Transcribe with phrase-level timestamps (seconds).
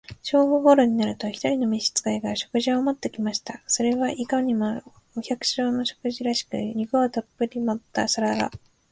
[0.23, 3.61] 正午頃になると、一人の召使が、食事を持って来ました。
[3.67, 4.81] それはいかにも、
[5.15, 8.49] お百姓の食事らしく、肉をたっぶり盛った皿が、